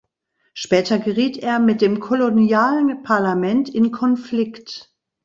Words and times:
Später 0.55 0.97
geriet 0.97 1.37
er 1.37 1.59
mit 1.59 1.79
dem 1.79 1.99
kolonialen 1.99 3.03
Parlament 3.03 3.69
in 3.69 3.91
Konflikt. 3.91 4.91